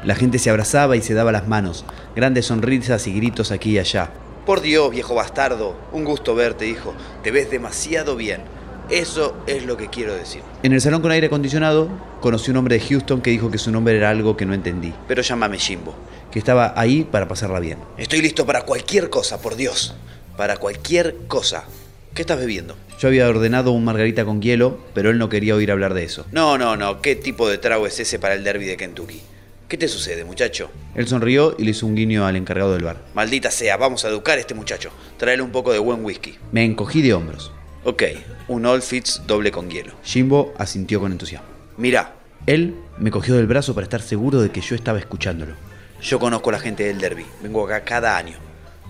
la 0.03 0.15
gente 0.15 0.37
se 0.37 0.49
abrazaba 0.49 0.97
y 0.97 1.01
se 1.01 1.13
daba 1.13 1.31
las 1.31 1.47
manos, 1.47 1.85
grandes 2.13 2.47
sonrisas 2.47 3.07
y 3.07 3.13
gritos 3.13 3.51
aquí 3.51 3.71
y 3.71 3.79
allá. 3.79 4.09
Por 4.45 4.59
Dios, 4.59 4.91
viejo 4.91 5.15
bastardo, 5.15 5.77
un 5.93 6.03
gusto 6.03 6.35
verte, 6.35 6.67
hijo. 6.67 6.93
Te 7.23 7.31
ves 7.31 7.49
demasiado 7.49 8.17
bien. 8.17 8.41
Eso 8.89 9.35
es 9.47 9.65
lo 9.65 9.77
que 9.77 9.87
quiero 9.87 10.13
decir. 10.13 10.41
En 10.61 10.73
el 10.73 10.81
salón 10.81 11.01
con 11.01 11.11
aire 11.11 11.27
acondicionado, 11.27 11.89
conocí 12.21 12.51
un 12.51 12.57
hombre 12.57 12.77
de 12.77 12.85
Houston 12.85 13.21
que 13.21 13.31
dijo 13.31 13.49
que 13.49 13.57
su 13.57 13.71
nombre 13.71 13.97
era 13.97 14.09
algo 14.09 14.37
que 14.37 14.45
no 14.45 14.53
entendí. 14.53 14.93
Pero 15.07 15.21
llámame 15.21 15.57
Jimbo, 15.57 15.95
que 16.31 16.39
estaba 16.39 16.73
ahí 16.75 17.03
para 17.03 17.27
pasarla 17.27 17.59
bien. 17.59 17.79
Estoy 17.97 18.21
listo 18.21 18.45
para 18.45 18.61
cualquier 18.61 19.09
cosa, 19.09 19.41
por 19.41 19.55
Dios. 19.55 19.95
Para 20.37 20.57
cualquier 20.57 21.15
cosa. 21.27 21.65
¿Qué 22.13 22.21
estás 22.21 22.39
bebiendo? 22.39 22.75
Yo 22.99 23.07
había 23.07 23.27
ordenado 23.27 23.71
un 23.71 23.83
margarita 23.83 24.23
con 24.23 24.41
hielo, 24.41 24.79
pero 24.93 25.09
él 25.09 25.17
no 25.17 25.29
quería 25.29 25.55
oír 25.55 25.71
hablar 25.71 25.93
de 25.93 26.03
eso. 26.03 26.25
No, 26.31 26.57
no, 26.57 26.77
no. 26.77 27.01
¿Qué 27.01 27.15
tipo 27.15 27.49
de 27.49 27.57
trago 27.57 27.87
es 27.87 27.99
ese 27.99 28.19
para 28.19 28.35
el 28.35 28.43
derby 28.43 28.65
de 28.65 28.77
Kentucky? 28.77 29.21
¿Qué 29.67 29.77
te 29.77 29.87
sucede, 29.87 30.23
muchacho? 30.23 30.69
Él 30.93 31.07
sonrió 31.07 31.55
y 31.57 31.63
le 31.63 31.71
hizo 31.71 31.87
un 31.87 31.95
guiño 31.95 32.25
al 32.25 32.35
encargado 32.35 32.73
del 32.73 32.83
bar. 32.83 33.01
Maldita 33.15 33.49
sea, 33.49 33.77
vamos 33.77 34.05
a 34.05 34.09
educar 34.09 34.37
a 34.37 34.41
este 34.41 34.53
muchacho. 34.53 34.91
Tráele 35.17 35.41
un 35.41 35.51
poco 35.51 35.73
de 35.73 35.79
buen 35.79 36.05
whisky. 36.05 36.35
Me 36.51 36.63
encogí 36.63 37.01
de 37.01 37.13
hombros. 37.15 37.51
Ok, 37.87 38.01
un 38.47 38.65
All 38.65 38.81
Fits 38.81 39.21
doble 39.27 39.51
con 39.51 39.69
hielo. 39.69 39.93
Jimbo 40.03 40.55
asintió 40.57 40.99
con 40.99 41.11
entusiasmo. 41.11 41.47
Mira, 41.77 42.15
él 42.47 42.73
me 42.97 43.11
cogió 43.11 43.35
del 43.35 43.45
brazo 43.45 43.75
para 43.75 43.85
estar 43.85 44.01
seguro 44.01 44.41
de 44.41 44.49
que 44.49 44.61
yo 44.61 44.73
estaba 44.73 44.97
escuchándolo. 44.97 45.53
Yo 46.01 46.17
conozco 46.17 46.49
a 46.49 46.53
la 46.53 46.59
gente 46.59 46.83
del 46.83 46.97
derby. 46.99 47.27
Vengo 47.43 47.63
acá 47.63 47.83
cada 47.83 48.17
año. 48.17 48.39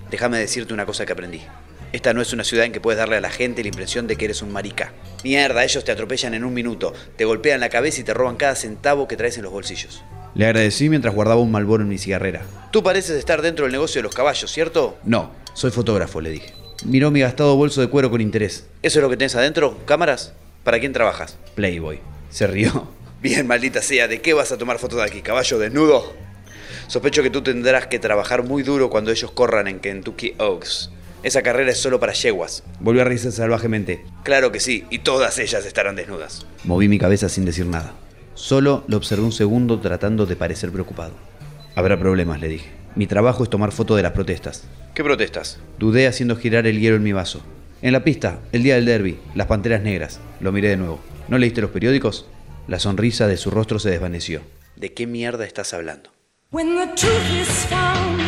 Déjame 0.10 0.40
decirte 0.40 0.74
una 0.74 0.86
cosa 0.86 1.06
que 1.06 1.12
aprendí. 1.12 1.42
Esta 1.92 2.14
no 2.14 2.22
es 2.22 2.32
una 2.32 2.46
ciudad 2.46 2.66
en 2.66 2.72
que 2.72 2.80
puedes 2.80 2.98
darle 2.98 3.18
a 3.18 3.22
la 3.22 3.30
gente 3.30 3.64
la 3.64 3.68
impresión 3.68 4.08
de 4.08 4.16
que 4.16 4.24
eres 4.24 4.42
un 4.42 4.54
marica. 4.54 4.94
Mierda, 5.26 5.66
ellos 5.66 5.84
te 5.84 5.92
atropellan 5.92 6.34
en 6.34 6.46
un 6.46 6.54
minuto, 6.54 6.94
te 7.18 7.26
golpean 7.26 7.60
la 7.60 7.68
cabeza 7.68 8.00
y 8.00 8.06
te 8.06 8.14
roban 8.14 8.38
cada 8.38 8.56
centavo 8.56 9.10
que 9.10 9.18
traes 9.18 9.36
en 9.36 9.44
los 9.44 9.52
bolsillos. 9.52 10.06
Le 10.36 10.46
agradecí 10.46 10.88
mientras 10.88 11.14
guardaba 11.14 11.42
un 11.42 11.52
malboro 11.52 11.84
en 11.84 11.90
mi 11.90 11.98
cigarrera. 11.98 12.44
Tú 12.72 12.82
pareces 12.82 13.18
estar 13.18 13.42
dentro 13.42 13.66
del 13.66 13.74
negocio 13.74 14.00
de 14.00 14.04
los 14.04 14.16
caballos, 14.16 14.50
¿cierto? 14.50 14.98
No, 15.04 15.32
soy 15.54 15.72
fotógrafo, 15.72 16.22
le 16.22 16.30
dije. 16.30 16.65
Miró 16.84 17.10
mi 17.12 17.22
gastado 17.22 17.56
bolso 17.56 17.82
de 17.82 17.88
cuero 17.88 18.12
con 18.12 18.22
interés. 18.22 18.68
¿Eso 18.82 19.00
es 19.00 19.04
lo 19.04 19.10
que 19.10 19.18
tenés 19.18 19.36
adentro? 19.36 19.78
¿Cámaras? 19.86 20.34
¿Para 20.64 20.80
quién 20.80 20.94
trabajas? 20.94 21.38
Playboy. 21.56 22.00
Se 22.30 22.48
rió. 22.48 22.90
Bien, 23.22 23.48
maldita 23.48 23.82
sea, 23.82 24.08
¿de 24.08 24.22
qué 24.22 24.34
vas 24.34 24.52
a 24.52 24.58
tomar 24.58 24.78
fotos 24.78 25.00
de 25.00 25.06
aquí? 25.06 25.22
¿Caballo 25.22 25.58
desnudo? 25.58 26.14
Sospecho 26.88 27.24
que 27.24 27.30
tú 27.30 27.42
tendrás 27.42 27.88
que 27.88 27.98
trabajar 27.98 28.44
muy 28.44 28.62
duro 28.62 28.90
cuando 28.90 29.12
ellos 29.12 29.32
corran 29.32 29.68
en 29.68 29.80
Kentucky 29.80 30.36
Oaks. 30.38 30.92
Esa 31.24 31.42
carrera 31.42 31.72
es 31.72 31.80
solo 31.80 32.00
para 32.00 32.14
yeguas. 32.14 32.64
Volvió 32.80 33.02
a 33.02 33.06
reírse 33.06 33.32
salvajemente. 33.32 34.06
Claro 34.24 34.52
que 34.52 34.60
sí, 34.60 34.86
y 34.92 35.00
todas 35.00 35.40
ellas 35.40 35.66
estarán 35.66 35.96
desnudas. 35.96 36.46
Moví 36.66 36.88
mi 36.88 37.00
cabeza 37.00 37.30
sin 37.30 37.46
decir 37.46 37.66
nada. 37.66 37.94
Solo 38.36 38.84
lo 38.88 38.98
observé 38.98 39.24
un 39.24 39.32
segundo 39.32 39.80
tratando 39.80 40.28
de 40.28 40.36
parecer 40.36 40.72
preocupado. 40.72 41.14
Habrá 41.74 41.98
problemas, 41.98 42.40
le 42.40 42.50
dije. 42.50 42.70
Mi 42.96 43.08
trabajo 43.08 43.44
es 43.44 43.50
tomar 43.50 43.74
fotos 43.74 43.98
de 43.98 44.04
las 44.04 44.14
protestas. 44.14 44.64
¿Qué 44.94 45.04
protestas? 45.04 45.60
Dudé 45.78 46.08
haciendo 46.08 46.38
girar 46.38 46.66
el 46.66 46.80
hielo 46.80 46.96
en 46.96 47.04
mi 47.04 47.12
vaso. 47.12 47.42
En 47.82 47.92
la 47.92 48.06
pista, 48.06 48.40
el 48.54 48.64
día 48.64 48.76
del 48.76 48.86
derby, 48.86 49.20
las 49.36 49.48
panteras 49.48 49.82
negras. 49.82 50.22
Lo 50.40 50.54
miré 50.54 50.70
de 50.70 50.78
nuevo. 50.78 51.02
¿No 51.28 51.38
leíste 51.38 51.60
los 51.62 51.72
periódicos? 51.72 52.26
La 52.70 52.80
sonrisa 52.80 53.28
de 53.28 53.36
su 53.36 53.52
rostro 53.52 53.80
se 53.80 53.90
desvaneció. 53.90 54.42
¿De 54.78 54.94
qué 54.94 55.08
mierda 55.08 55.46
estás 55.46 55.74
hablando? 55.74 56.12
When 56.52 56.78
the 56.78 56.88
truth 56.96 57.42
is 57.42 57.66
found 57.68 58.22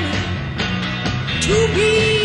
to 1.42 1.74
be 1.74 2.17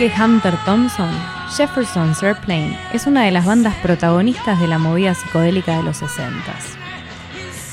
que 0.00 0.10
Hunter 0.18 0.56
Thompson, 0.64 1.10
Jefferson's 1.54 2.22
Airplane 2.22 2.74
es 2.94 3.06
una 3.06 3.26
de 3.26 3.30
las 3.30 3.44
bandas 3.44 3.74
protagonistas 3.82 4.58
de 4.58 4.66
la 4.66 4.78
movida 4.78 5.12
psicodélica 5.12 5.76
de 5.76 5.82
los 5.82 5.98
60 5.98 6.40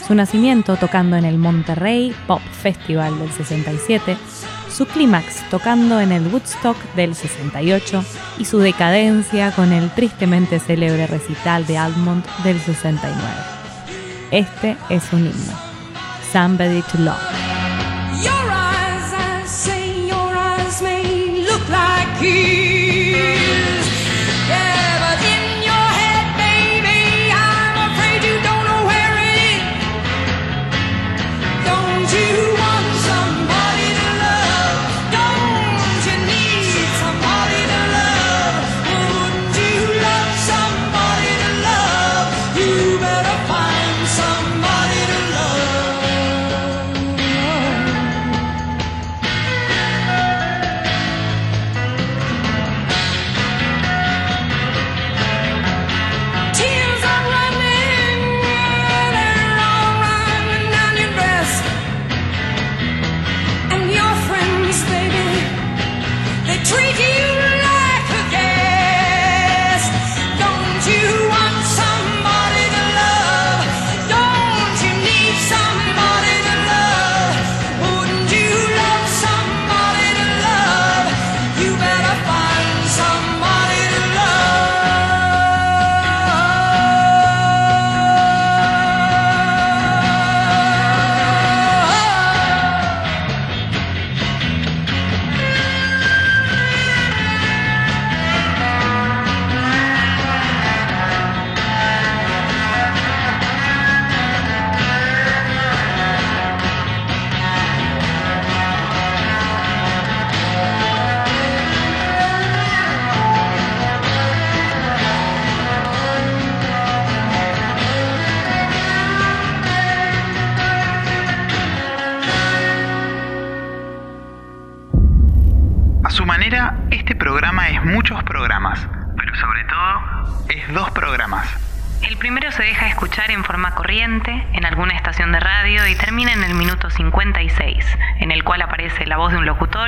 Su 0.06 0.14
nacimiento 0.14 0.76
tocando 0.76 1.16
en 1.16 1.24
el 1.24 1.38
Monterrey 1.38 2.14
Pop 2.28 2.42
Festival 2.62 3.18
del 3.18 3.32
67, 3.32 4.18
su 4.70 4.86
clímax 4.88 5.50
tocando 5.50 6.02
en 6.02 6.12
el 6.12 6.28
Woodstock 6.28 6.76
del 6.96 7.16
68 7.16 8.04
y 8.40 8.44
su 8.44 8.60
decadencia 8.60 9.54
con 9.54 9.72
el 9.72 9.90
tristemente 9.92 10.60
célebre 10.60 11.08
recital 11.08 11.66
de 11.66 11.78
Almond 11.78 12.26
del 12.44 12.60
69. 12.60 13.16
Este 14.32 14.76
es 14.90 15.14
un 15.14 15.28
himno, 15.28 15.54
Somebody 16.34 16.82
to 16.92 16.98
Love. 16.98 17.47
aquí. 22.18 22.57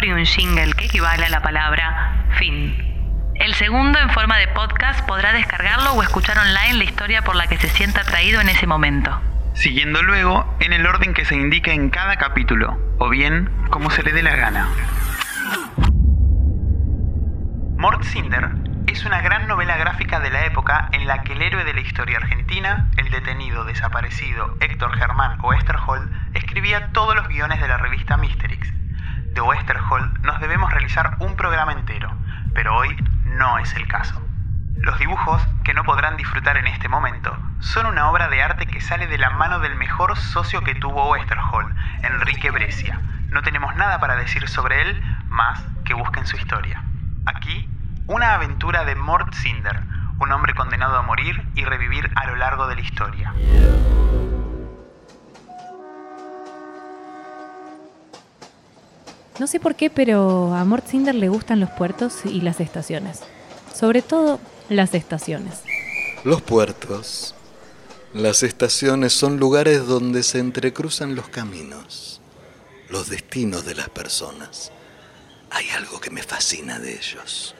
Y 0.05 0.11
un 0.11 0.25
jingle 0.25 0.73
que 0.73 0.85
equivale 0.85 1.25
a 1.25 1.29
la 1.29 1.41
palabra 1.41 2.25
fin. 2.37 2.89
El 3.35 3.53
segundo, 3.53 3.99
en 3.99 4.09
forma 4.09 4.37
de 4.37 4.47
podcast, 4.49 5.05
podrá 5.05 5.33
descargarlo 5.33 5.93
o 5.93 6.03
escuchar 6.03 6.37
online 6.37 6.77
la 6.77 6.83
historia 6.83 7.21
por 7.21 7.35
la 7.35 7.47
que 7.47 7.57
se 7.57 7.69
sienta 7.69 8.01
atraído 8.01 8.41
en 8.41 8.49
ese 8.49 8.67
momento. 8.67 9.19
Siguiendo 9.53 10.01
luego 10.03 10.55
en 10.59 10.73
el 10.73 10.85
orden 10.85 11.13
que 11.13 11.25
se 11.25 11.35
indica 11.35 11.71
en 11.71 11.89
cada 11.89 12.17
capítulo, 12.17 12.77
o 12.97 13.09
bien 13.09 13.49
como 13.69 13.89
se 13.91 14.03
le 14.03 14.11
dé 14.11 14.23
la 14.23 14.35
gana. 14.35 14.67
Mort 17.77 18.03
Cinder 18.03 18.49
es 18.87 19.05
una 19.05 19.21
gran 19.21 19.47
novela 19.47 19.77
gráfica 19.77 20.19
de 20.19 20.29
la 20.29 20.45
época 20.45 20.89
en 20.91 21.07
la 21.07 21.23
que 21.23 21.33
el 21.33 21.41
héroe 21.41 21.63
de 21.63 21.73
la 21.73 21.81
historia 21.81 22.17
argentina, 22.17 22.89
el 22.97 23.09
detenido 23.09 23.63
desaparecido 23.63 24.57
Héctor 24.59 24.97
Germán 24.97 25.37
Oesterhold, 25.41 26.11
escribía 26.33 26.89
todos 26.91 27.15
los 27.15 27.27
guiones 27.27 27.61
de 27.61 27.67
la 27.67 27.77
revista 27.77 28.17
Mysterix. 28.17 28.78
De 29.33 29.41
Oesterhold 29.41 30.19
nos 30.21 30.39
debemos 30.39 30.71
realizar 30.71 31.15
un 31.19 31.35
programa 31.35 31.71
entero, 31.71 32.11
pero 32.53 32.75
hoy 32.75 32.95
no 33.25 33.59
es 33.59 33.73
el 33.75 33.87
caso. 33.87 34.21
Los 34.77 34.97
dibujos, 34.97 35.41
que 35.63 35.73
no 35.73 35.83
podrán 35.83 36.17
disfrutar 36.17 36.57
en 36.57 36.67
este 36.67 36.89
momento, 36.89 37.37
son 37.59 37.85
una 37.85 38.09
obra 38.09 38.27
de 38.27 38.41
arte 38.41 38.65
que 38.65 38.81
sale 38.81 39.07
de 39.07 39.17
la 39.17 39.29
mano 39.29 39.59
del 39.59 39.75
mejor 39.75 40.17
socio 40.17 40.63
que 40.63 40.75
tuvo 40.75 41.11
Westerhall, 41.11 41.75
Enrique 42.01 42.49
Brescia. 42.49 42.99
No 43.29 43.41
tenemos 43.43 43.75
nada 43.75 43.99
para 43.99 44.15
decir 44.15 44.47
sobre 44.47 44.81
él 44.81 45.03
más 45.27 45.63
que 45.85 45.93
busquen 45.93 46.25
su 46.25 46.35
historia. 46.35 46.83
Aquí, 47.25 47.69
una 48.07 48.33
aventura 48.33 48.83
de 48.85 48.95
Mort 48.95 49.33
Cinder, 49.33 49.81
un 50.19 50.31
hombre 50.31 50.55
condenado 50.55 50.97
a 50.97 51.03
morir 51.03 51.45
y 51.55 51.65
revivir 51.65 52.11
a 52.15 52.25
lo 52.25 52.35
largo 52.35 52.67
de 52.67 52.75
la 52.75 52.81
historia. 52.81 53.33
No 59.39 59.47
sé 59.47 59.61
por 59.61 59.75
qué, 59.75 59.89
pero 59.89 60.53
a 60.53 60.65
Mort 60.65 60.85
Cinder 60.87 61.15
le 61.15 61.29
gustan 61.29 61.61
los 61.61 61.69
puertos 61.69 62.25
y 62.25 62.41
las 62.41 62.59
estaciones. 62.59 63.21
Sobre 63.73 64.01
todo 64.01 64.39
las 64.67 64.93
estaciones. 64.93 65.61
Los 66.25 66.41
puertos, 66.41 67.35
las 68.13 68.43
estaciones 68.43 69.13
son 69.13 69.37
lugares 69.39 69.87
donde 69.87 70.23
se 70.23 70.39
entrecruzan 70.39 71.15
los 71.15 71.29
caminos, 71.29 72.19
los 72.89 73.09
destinos 73.09 73.65
de 73.65 73.75
las 73.75 73.87
personas. 73.89 74.73
Hay 75.51 75.69
algo 75.69 76.01
que 76.01 76.09
me 76.09 76.21
fascina 76.21 76.77
de 76.77 76.95
ellos. 76.95 77.55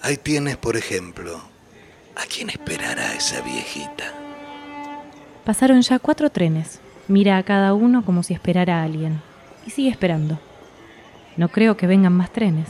Ahí 0.00 0.16
tienes, 0.16 0.56
por 0.56 0.76
ejemplo, 0.76 1.40
a 2.14 2.24
quién 2.32 2.50
esperará 2.50 3.14
esa 3.14 3.40
viejita. 3.40 4.14
Pasaron 5.44 5.82
ya 5.82 5.98
cuatro 5.98 6.30
trenes. 6.30 6.78
Mira 7.08 7.36
a 7.36 7.42
cada 7.42 7.74
uno 7.74 8.04
como 8.04 8.22
si 8.22 8.32
esperara 8.32 8.80
a 8.80 8.84
alguien. 8.84 9.20
Y 9.66 9.70
sigue 9.70 9.88
esperando. 9.88 10.38
No 11.38 11.48
creo 11.48 11.76
que 11.76 11.86
vengan 11.86 12.12
más 12.12 12.32
trenes. 12.32 12.68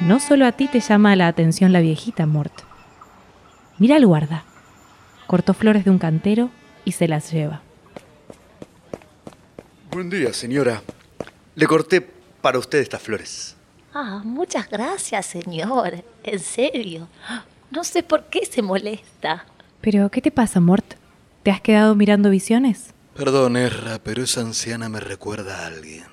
No 0.00 0.20
solo 0.20 0.46
a 0.46 0.52
ti 0.52 0.68
te 0.68 0.80
llama 0.80 1.14
la 1.16 1.28
atención 1.28 1.70
la 1.70 1.80
viejita, 1.80 2.24
Mort. 2.24 2.62
Mira 3.78 3.96
al 3.96 4.06
guarda. 4.06 4.44
Cortó 5.26 5.52
flores 5.52 5.84
de 5.84 5.90
un 5.90 5.98
cantero 5.98 6.48
y 6.86 6.92
se 6.92 7.08
las 7.08 7.30
lleva. 7.30 7.60
Buen 9.90 10.08
día, 10.08 10.32
señora. 10.32 10.82
Le 11.54 11.66
corté 11.66 12.00
para 12.40 12.58
usted 12.58 12.78
estas 12.78 13.02
flores. 13.02 13.54
Ah, 13.92 14.22
muchas 14.24 14.70
gracias, 14.70 15.26
señor. 15.26 16.04
En 16.22 16.38
serio. 16.38 17.06
No 17.70 17.84
sé 17.84 18.02
por 18.02 18.24
qué 18.30 18.46
se 18.46 18.62
molesta. 18.62 19.44
Pero, 19.82 20.10
¿qué 20.10 20.22
te 20.22 20.30
pasa, 20.30 20.60
Mort? 20.60 20.94
¿Te 21.42 21.50
has 21.50 21.60
quedado 21.60 21.94
mirando 21.94 22.30
visiones? 22.30 22.94
Perdón, 23.14 23.58
Erra, 23.58 23.98
pero 24.02 24.22
esa 24.22 24.40
anciana 24.40 24.88
me 24.88 25.00
recuerda 25.00 25.64
a 25.64 25.66
alguien. 25.66 26.04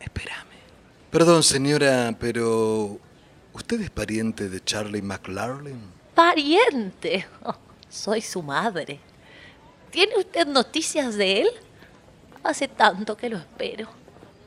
Espérame. 0.00 0.43
Perdón, 1.14 1.44
señora, 1.44 2.12
pero 2.18 2.98
¿usted 3.52 3.80
es 3.80 3.90
pariente 3.90 4.48
de 4.48 4.60
Charlie 4.60 5.00
McLarlin? 5.00 5.78
Pariente. 6.12 7.24
Oh, 7.44 7.54
soy 7.88 8.20
su 8.20 8.42
madre. 8.42 8.98
¿Tiene 9.92 10.14
usted 10.18 10.44
noticias 10.48 11.14
de 11.14 11.42
él? 11.42 11.48
Hace 12.42 12.66
tanto 12.66 13.16
que 13.16 13.28
lo 13.28 13.36
espero. 13.36 13.86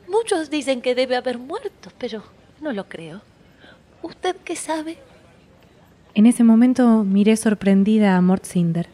Muchos 0.08 0.50
dicen 0.50 0.82
que 0.82 0.94
debe 0.94 1.16
haber 1.16 1.38
muerto, 1.38 1.90
pero 1.96 2.22
no 2.60 2.70
lo 2.74 2.86
creo. 2.86 3.22
¿Usted 4.02 4.36
qué 4.44 4.54
sabe? 4.54 4.98
En 6.12 6.26
ese 6.26 6.44
momento 6.44 7.02
miré 7.02 7.38
sorprendida 7.38 8.14
a 8.14 8.20
Mort 8.20 8.44
Cinder. 8.44 8.90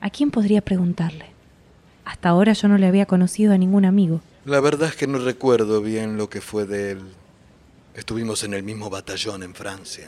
¿A 0.00 0.10
quién 0.10 0.32
podría 0.32 0.62
preguntarle? 0.62 1.26
Hasta 2.04 2.30
ahora 2.30 2.54
yo 2.54 2.66
no 2.66 2.76
le 2.76 2.88
había 2.88 3.06
conocido 3.06 3.52
a 3.52 3.56
ningún 3.56 3.84
amigo. 3.84 4.20
La 4.48 4.60
verdad 4.60 4.88
es 4.88 4.96
que 4.96 5.06
no 5.06 5.18
recuerdo 5.18 5.82
bien 5.82 6.16
lo 6.16 6.30
que 6.30 6.40
fue 6.40 6.64
de 6.64 6.92
él. 6.92 7.02
Estuvimos 7.94 8.44
en 8.44 8.54
el 8.54 8.62
mismo 8.62 8.88
batallón 8.88 9.42
en 9.42 9.54
Francia. 9.54 10.06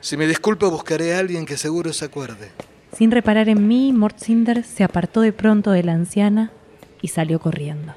Si 0.00 0.16
me 0.16 0.26
disculpa, 0.26 0.66
buscaré 0.68 1.14
a 1.14 1.18
alguien 1.18 1.44
que 1.44 1.58
seguro 1.58 1.92
se 1.92 2.06
acuerde. 2.06 2.52
Sin 2.96 3.10
reparar 3.10 3.50
en 3.50 3.68
mí, 3.68 3.92
Mort 3.92 4.18
Cinder 4.18 4.64
se 4.64 4.82
apartó 4.82 5.20
de 5.20 5.34
pronto 5.34 5.72
de 5.72 5.82
la 5.82 5.92
anciana 5.92 6.52
y 7.02 7.08
salió 7.08 7.38
corriendo. 7.38 7.92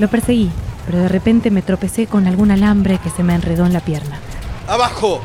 Lo 0.00 0.08
perseguí, 0.08 0.50
pero 0.84 0.98
de 0.98 1.08
repente 1.08 1.52
me 1.52 1.62
tropecé 1.62 2.08
con 2.08 2.26
algún 2.26 2.50
alambre 2.50 2.98
que 2.98 3.10
se 3.10 3.22
me 3.22 3.36
enredó 3.36 3.66
en 3.66 3.72
la 3.72 3.84
pierna. 3.84 4.18
¡Abajo! 4.66 5.20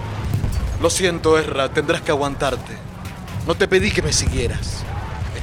Lo 0.84 0.92
siento, 0.92 1.40
Erra, 1.40 1.70
tendrás 1.70 2.04
que 2.04 2.12
aguantarte. 2.12 2.74
No 3.48 3.56
te 3.56 3.68
pedí 3.68 3.90
que 3.90 4.04
me 4.04 4.14
siguieras. 4.14 4.85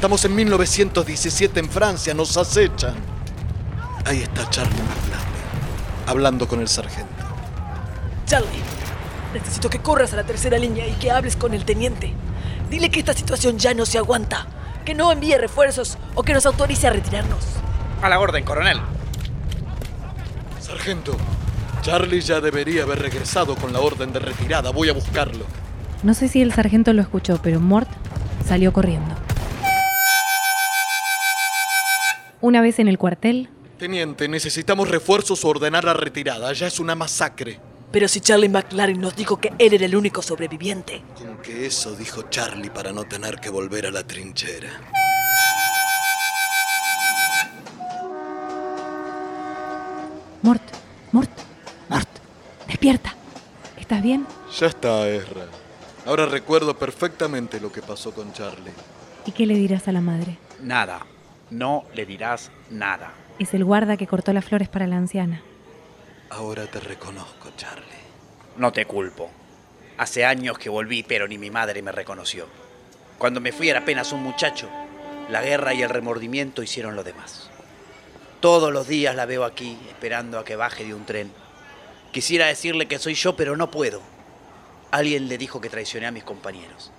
Estamos 0.02 0.24
en 0.24 0.34
1917 0.34 1.60
en 1.60 1.70
Francia, 1.70 2.12
nos 2.12 2.36
acechan. 2.36 2.96
Ahí 4.04 4.22
está 4.22 4.50
Charlie 4.50 4.82
McLaren, 4.82 5.28
hablando 6.08 6.48
con 6.48 6.58
el 6.58 6.66
sargento. 6.66 7.22
Charlie, 8.26 8.48
necesito 9.32 9.70
que 9.70 9.78
corras 9.78 10.12
a 10.12 10.16
la 10.16 10.24
tercera 10.24 10.58
línea 10.58 10.88
y 10.88 10.94
que 10.94 11.12
hables 11.12 11.36
con 11.36 11.54
el 11.54 11.64
teniente. 11.64 12.12
Dile 12.68 12.90
que 12.90 12.98
esta 12.98 13.14
situación 13.14 13.60
ya 13.60 13.74
no 13.74 13.86
se 13.86 13.98
aguanta, 13.98 14.48
que 14.84 14.92
no 14.92 15.12
envíe 15.12 15.38
refuerzos 15.38 15.96
o 16.16 16.24
que 16.24 16.32
nos 16.32 16.46
autorice 16.46 16.88
a 16.88 16.90
retirarnos. 16.90 17.44
A 18.02 18.08
la 18.08 18.18
orden, 18.18 18.42
coronel. 18.44 18.80
Sargento, 20.60 21.16
Charlie 21.82 22.22
ya 22.22 22.40
debería 22.40 22.82
haber 22.82 22.98
regresado 22.98 23.54
con 23.54 23.72
la 23.72 23.78
orden 23.78 24.12
de 24.12 24.18
retirada. 24.18 24.70
Voy 24.70 24.88
a 24.88 24.94
buscarlo. 24.94 25.44
No 26.02 26.12
sé 26.12 26.26
si 26.26 26.42
el 26.42 26.52
sargento 26.52 26.92
lo 26.92 27.02
escuchó, 27.02 27.38
pero 27.40 27.60
Mort 27.60 27.88
salió 28.44 28.72
corriendo. 28.72 29.21
Una 32.42 32.60
vez 32.60 32.78
en 32.80 32.88
el 32.88 32.98
cuartel, 32.98 33.48
Teniente, 33.78 34.28
necesitamos 34.28 34.88
refuerzos 34.88 35.44
o 35.44 35.48
ordenar 35.48 35.82
la 35.82 35.92
retirada. 35.92 36.52
Ya 36.52 36.68
es 36.68 36.78
una 36.78 36.94
masacre. 36.94 37.58
Pero 37.90 38.06
si 38.06 38.20
Charlie 38.20 38.48
McLaren 38.48 39.00
nos 39.00 39.16
dijo 39.16 39.38
que 39.38 39.52
él 39.58 39.74
era 39.74 39.86
el 39.86 39.96
único 39.96 40.22
sobreviviente. 40.22 41.02
Con 41.18 41.38
que 41.38 41.66
eso 41.66 41.96
dijo 41.96 42.22
Charlie 42.30 42.70
para 42.70 42.92
no 42.92 43.04
tener 43.04 43.40
que 43.40 43.50
volver 43.50 43.86
a 43.86 43.90
la 43.90 44.06
trinchera. 44.06 44.70
Mort, 50.42 50.62
Mort, 51.10 51.30
Mort, 51.88 52.08
despierta. 52.68 53.16
¿Estás 53.80 54.00
bien? 54.00 54.26
Ya 54.60 54.66
está, 54.66 55.08
Ezra. 55.08 55.46
Ahora 56.06 56.26
recuerdo 56.26 56.78
perfectamente 56.78 57.58
lo 57.58 57.72
que 57.72 57.82
pasó 57.82 58.12
con 58.12 58.32
Charlie. 58.32 58.70
¿Y 59.26 59.32
qué 59.32 59.44
le 59.44 59.54
dirás 59.54 59.88
a 59.88 59.92
la 59.92 60.00
madre? 60.00 60.38
Nada. 60.60 61.04
No 61.52 61.84
le 61.92 62.06
dirás 62.06 62.50
nada. 62.70 63.12
Es 63.38 63.52
el 63.52 63.62
guarda 63.62 63.98
que 63.98 64.06
cortó 64.06 64.32
las 64.32 64.46
flores 64.46 64.70
para 64.70 64.86
la 64.86 64.96
anciana. 64.96 65.42
Ahora 66.30 66.66
te 66.66 66.80
reconozco, 66.80 67.50
Charlie. 67.58 67.84
No 68.56 68.72
te 68.72 68.86
culpo. 68.86 69.30
Hace 69.98 70.24
años 70.24 70.58
que 70.58 70.70
volví, 70.70 71.02
pero 71.02 71.28
ni 71.28 71.36
mi 71.36 71.50
madre 71.50 71.82
me 71.82 71.92
reconoció. 71.92 72.46
Cuando 73.18 73.42
me 73.42 73.52
fui 73.52 73.68
era 73.68 73.80
apenas 73.80 74.12
un 74.12 74.22
muchacho. 74.22 74.70
La 75.28 75.42
guerra 75.42 75.74
y 75.74 75.82
el 75.82 75.90
remordimiento 75.90 76.62
hicieron 76.62 76.96
lo 76.96 77.04
demás. 77.04 77.50
Todos 78.40 78.72
los 78.72 78.88
días 78.88 79.14
la 79.14 79.26
veo 79.26 79.44
aquí, 79.44 79.78
esperando 79.88 80.38
a 80.38 80.46
que 80.46 80.56
baje 80.56 80.86
de 80.86 80.94
un 80.94 81.04
tren. 81.04 81.30
Quisiera 82.12 82.46
decirle 82.46 82.88
que 82.88 82.98
soy 82.98 83.12
yo, 83.12 83.36
pero 83.36 83.58
no 83.58 83.70
puedo. 83.70 84.00
Alguien 84.90 85.28
le 85.28 85.36
dijo 85.36 85.60
que 85.60 85.68
traicioné 85.68 86.06
a 86.06 86.12
mis 86.12 86.24
compañeros. 86.24 86.90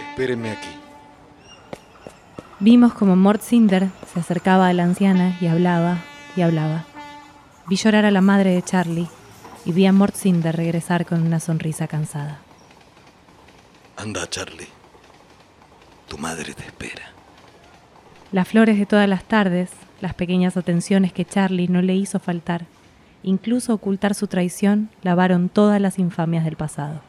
Espéreme 0.00 0.50
aquí. 0.50 0.85
Vimos 2.58 2.94
como 2.94 3.16
Mort 3.16 3.42
Cinder 3.42 3.90
se 4.10 4.20
acercaba 4.20 4.68
a 4.68 4.72
la 4.72 4.84
anciana 4.84 5.36
y 5.42 5.46
hablaba 5.46 5.98
y 6.36 6.40
hablaba. 6.40 6.86
Vi 7.68 7.76
llorar 7.76 8.06
a 8.06 8.10
la 8.10 8.22
madre 8.22 8.54
de 8.54 8.62
Charlie 8.62 9.08
y 9.66 9.72
vi 9.72 9.84
a 9.84 9.92
Mort 9.92 10.14
Cinder 10.14 10.56
regresar 10.56 11.04
con 11.04 11.20
una 11.20 11.38
sonrisa 11.38 11.86
cansada. 11.86 12.38
Anda, 13.98 14.26
Charlie. 14.30 14.68
Tu 16.08 16.16
madre 16.16 16.54
te 16.54 16.64
espera. 16.64 17.02
Las 18.32 18.48
flores 18.48 18.78
de 18.78 18.86
todas 18.86 19.08
las 19.08 19.24
tardes, 19.24 19.70
las 20.00 20.14
pequeñas 20.14 20.56
atenciones 20.56 21.12
que 21.12 21.26
Charlie 21.26 21.68
no 21.68 21.82
le 21.82 21.94
hizo 21.94 22.18
faltar, 22.20 22.64
incluso 23.22 23.74
ocultar 23.74 24.14
su 24.14 24.28
traición, 24.28 24.88
lavaron 25.02 25.50
todas 25.50 25.78
las 25.78 25.98
infamias 25.98 26.44
del 26.44 26.56
pasado. 26.56 27.02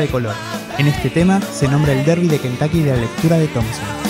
de 0.00 0.08
color. 0.08 0.34
En 0.78 0.86
este 0.86 1.10
tema 1.10 1.40
se 1.40 1.68
nombra 1.68 1.92
el 1.92 2.04
derby 2.04 2.28
de 2.28 2.38
Kentucky 2.38 2.82
de 2.82 2.92
la 2.92 2.96
lectura 2.96 3.38
de 3.38 3.48
Thompson. 3.48 4.03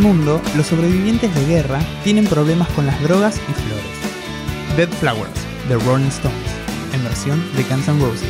mundo, 0.00 0.40
los 0.56 0.66
sobrevivientes 0.66 1.34
de 1.34 1.46
guerra 1.46 1.80
tienen 2.04 2.26
problemas 2.26 2.68
con 2.70 2.86
las 2.86 3.00
drogas 3.02 3.36
y 3.36 3.52
flores. 3.52 4.76
Dead 4.76 4.88
Flowers, 5.00 5.40
de 5.68 5.76
Rolling 5.76 6.08
Stones, 6.08 6.50
en 6.92 7.04
versión 7.04 7.42
de 7.56 7.64
Guns 7.64 7.88
N' 7.88 8.00
Roses. 8.00 8.28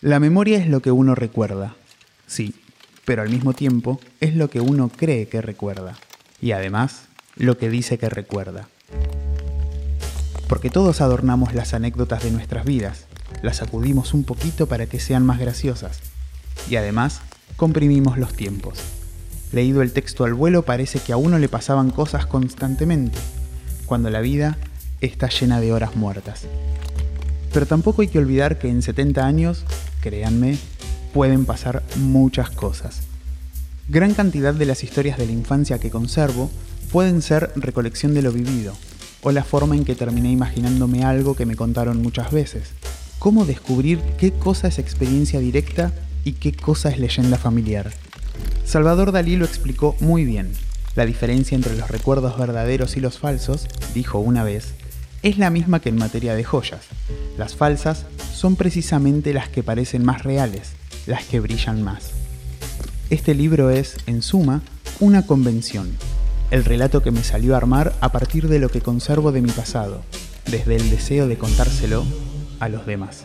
La 0.00 0.20
memoria 0.20 0.58
es 0.58 0.68
lo 0.68 0.80
que 0.80 0.92
uno 0.92 1.16
recuerda, 1.16 1.74
sí, 2.28 2.54
pero 3.04 3.22
al 3.22 3.30
mismo 3.30 3.52
tiempo 3.52 3.98
es 4.20 4.36
lo 4.36 4.48
que 4.48 4.60
uno 4.60 4.90
cree 4.90 5.26
que 5.26 5.42
recuerda, 5.42 5.96
y 6.40 6.52
además 6.52 7.06
lo 7.34 7.58
que 7.58 7.68
dice 7.68 7.98
que 7.98 8.08
recuerda. 8.08 8.68
Porque 10.48 10.70
todos 10.70 11.00
adornamos 11.00 11.52
las 11.52 11.74
anécdotas 11.74 12.22
de 12.22 12.30
nuestras 12.30 12.64
vidas, 12.64 13.06
las 13.42 13.56
sacudimos 13.56 14.14
un 14.14 14.22
poquito 14.22 14.68
para 14.68 14.86
que 14.86 15.00
sean 15.00 15.26
más 15.26 15.40
graciosas, 15.40 15.98
y 16.70 16.76
además 16.76 17.20
comprimimos 17.56 18.18
los 18.18 18.34
tiempos. 18.34 18.78
Leído 19.50 19.82
el 19.82 19.92
texto 19.92 20.24
al 20.24 20.34
vuelo 20.34 20.62
parece 20.62 21.00
que 21.00 21.12
a 21.12 21.16
uno 21.16 21.40
le 21.40 21.48
pasaban 21.48 21.90
cosas 21.90 22.24
constantemente, 22.24 23.18
cuando 23.86 24.10
la 24.10 24.20
vida 24.20 24.58
está 25.00 25.28
llena 25.28 25.60
de 25.60 25.72
horas 25.72 25.96
muertas. 25.96 26.44
Pero 27.52 27.66
tampoco 27.66 28.02
hay 28.02 28.08
que 28.08 28.20
olvidar 28.20 28.60
que 28.60 28.68
en 28.68 28.82
70 28.82 29.26
años 29.26 29.64
créanme, 30.00 30.58
pueden 31.12 31.44
pasar 31.44 31.82
muchas 31.96 32.50
cosas. 32.50 33.02
Gran 33.88 34.14
cantidad 34.14 34.54
de 34.54 34.66
las 34.66 34.84
historias 34.84 35.18
de 35.18 35.26
la 35.26 35.32
infancia 35.32 35.78
que 35.78 35.90
conservo 35.90 36.50
pueden 36.92 37.22
ser 37.22 37.52
recolección 37.56 38.14
de 38.14 38.22
lo 38.22 38.32
vivido, 38.32 38.74
o 39.22 39.32
la 39.32 39.44
forma 39.44 39.76
en 39.76 39.84
que 39.84 39.94
terminé 39.94 40.30
imaginándome 40.30 41.04
algo 41.04 41.34
que 41.34 41.46
me 41.46 41.56
contaron 41.56 42.02
muchas 42.02 42.30
veces. 42.30 42.70
¿Cómo 43.18 43.44
descubrir 43.44 44.00
qué 44.18 44.32
cosa 44.32 44.68
es 44.68 44.78
experiencia 44.78 45.40
directa 45.40 45.92
y 46.24 46.32
qué 46.32 46.52
cosa 46.52 46.90
es 46.90 46.98
leyenda 46.98 47.36
familiar? 47.36 47.92
Salvador 48.64 49.12
Dalí 49.12 49.36
lo 49.36 49.44
explicó 49.44 49.96
muy 50.00 50.24
bien. 50.24 50.52
La 50.94 51.06
diferencia 51.06 51.56
entre 51.56 51.76
los 51.76 51.88
recuerdos 51.88 52.38
verdaderos 52.38 52.96
y 52.96 53.00
los 53.00 53.18
falsos, 53.18 53.66
dijo 53.94 54.18
una 54.18 54.44
vez, 54.44 54.74
es 55.22 55.38
la 55.38 55.50
misma 55.50 55.80
que 55.80 55.88
en 55.88 55.96
materia 55.96 56.34
de 56.34 56.44
joyas. 56.44 56.82
Las 57.36 57.54
falsas 57.56 58.04
son 58.38 58.54
precisamente 58.54 59.34
las 59.34 59.48
que 59.48 59.64
parecen 59.64 60.04
más 60.04 60.22
reales, 60.22 60.70
las 61.06 61.24
que 61.24 61.40
brillan 61.40 61.82
más. 61.82 62.12
Este 63.10 63.34
libro 63.34 63.70
es, 63.70 63.96
en 64.06 64.22
suma, 64.22 64.62
una 65.00 65.26
convención, 65.26 65.90
el 66.52 66.64
relato 66.64 67.02
que 67.02 67.10
me 67.10 67.24
salió 67.24 67.54
a 67.54 67.56
armar 67.56 67.96
a 68.00 68.12
partir 68.12 68.46
de 68.46 68.60
lo 68.60 68.68
que 68.68 68.80
conservo 68.80 69.32
de 69.32 69.42
mi 69.42 69.50
pasado, 69.50 70.02
desde 70.48 70.76
el 70.76 70.88
deseo 70.88 71.26
de 71.26 71.36
contárselo 71.36 72.04
a 72.60 72.68
los 72.68 72.86
demás. 72.86 73.24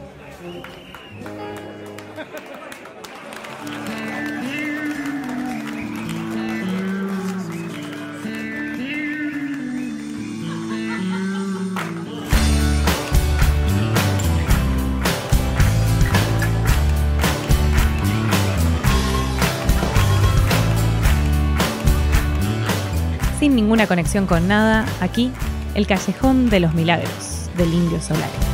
Ninguna 23.54 23.86
conexión 23.86 24.26
con 24.26 24.48
nada, 24.48 24.84
aquí, 25.00 25.32
el 25.76 25.86
Callejón 25.86 26.50
de 26.50 26.60
los 26.60 26.74
Milagros, 26.74 27.52
del 27.56 27.72
Indio 27.72 28.02
Solar. 28.02 28.53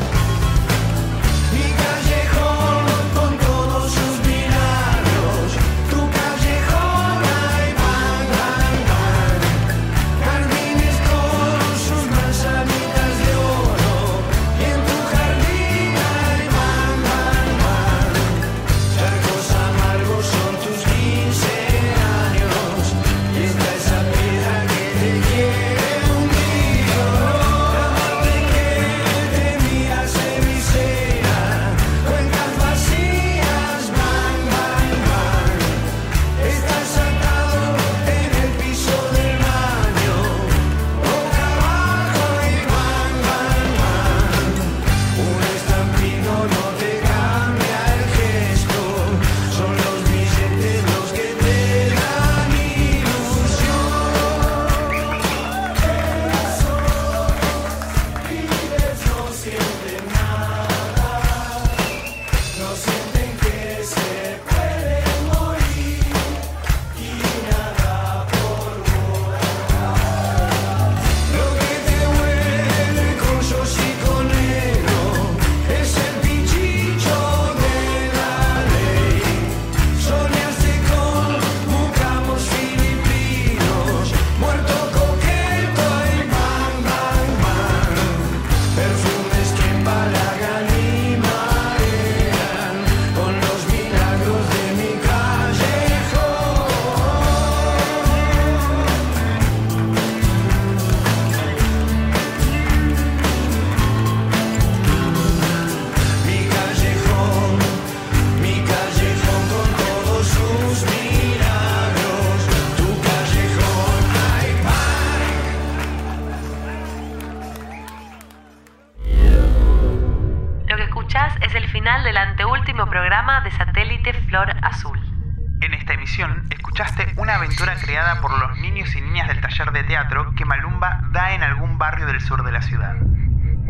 Malumba 130.49 131.01
da 131.11 131.35
en 131.35 131.43
algún 131.43 131.77
barrio 131.77 132.07
del 132.07 132.19
sur 132.21 132.41
de 132.41 132.51
la 132.51 132.63
ciudad. 132.63 132.95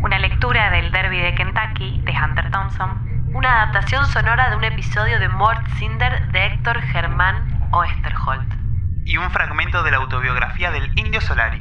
Una 0.02 0.18
lectura 0.18 0.70
del 0.70 0.90
Derby 0.90 1.20
de 1.20 1.34
Kentucky 1.34 2.00
de 2.06 2.12
Hunter 2.12 2.50
Thompson. 2.50 3.26
Una 3.34 3.60
adaptación 3.60 4.06
sonora 4.06 4.48
de 4.48 4.56
un 4.56 4.64
episodio 4.64 5.18
de 5.18 5.28
Mort 5.28 5.62
Cinder 5.74 6.32
de 6.32 6.46
Héctor 6.46 6.80
Germán 6.80 7.68
Oesterholt. 7.72 8.50
Y 9.04 9.18
un 9.18 9.30
fragmento 9.30 9.82
de 9.82 9.90
la 9.90 9.98
autobiografía 9.98 10.70
del 10.70 10.98
Indio 10.98 11.20
Solari. 11.20 11.60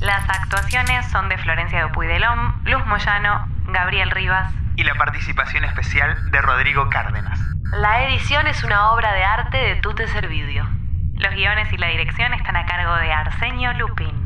Las 0.00 0.28
actuaciones 0.28 1.06
son 1.12 1.28
de 1.28 1.38
Florencia 1.38 1.82
Dupuy 1.82 2.08
de 2.08 2.18
Lom, 2.18 2.64
Luz 2.64 2.84
Moyano, 2.86 3.46
Gabriel 3.68 4.10
Rivas. 4.10 4.52
Y 4.74 4.82
la 4.82 4.96
participación 4.96 5.62
especial 5.62 6.28
de 6.32 6.40
Rodrigo 6.40 6.88
Cárdenas. 6.88 7.38
La 7.70 8.02
edición 8.02 8.48
es 8.48 8.64
una 8.64 8.90
obra 8.90 9.12
de 9.12 9.22
arte 9.22 9.58
de 9.58 9.76
Tute 9.76 10.08
Servidio. 10.08 10.68
Los 11.14 11.32
guiones 11.34 11.72
y 11.72 11.76
la 11.76 11.86
dirección 11.86 12.34
están 12.34 12.56
a 12.56 12.66
cargo 12.66 12.96
de 12.96 13.12
Arsenio 13.12 13.72
Lupin. 13.74 14.25